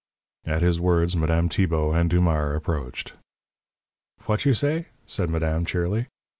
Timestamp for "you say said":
4.45-5.29